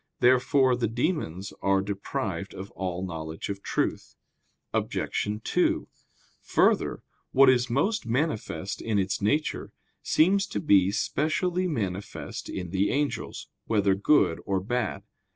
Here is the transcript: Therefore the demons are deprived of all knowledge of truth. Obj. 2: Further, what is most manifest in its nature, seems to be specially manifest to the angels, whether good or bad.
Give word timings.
Therefore 0.19 0.75
the 0.75 0.87
demons 0.87 1.53
are 1.61 1.79
deprived 1.79 2.55
of 2.55 2.71
all 2.71 3.05
knowledge 3.05 3.49
of 3.49 3.61
truth. 3.61 4.15
Obj. 4.73 5.27
2: 5.43 5.87
Further, 6.41 7.03
what 7.33 7.51
is 7.51 7.69
most 7.69 8.07
manifest 8.07 8.81
in 8.81 8.97
its 8.97 9.21
nature, 9.21 9.71
seems 10.01 10.47
to 10.47 10.59
be 10.59 10.91
specially 10.91 11.67
manifest 11.67 12.47
to 12.47 12.63
the 12.63 12.89
angels, 12.89 13.47
whether 13.65 13.93
good 13.93 14.39
or 14.43 14.59
bad. 14.59 15.03